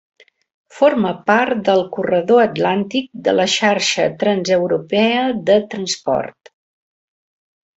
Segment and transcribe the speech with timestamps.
[0.75, 6.53] Forma part del Corredor Atlàntic de la Xarxa Transeuropea de Transport.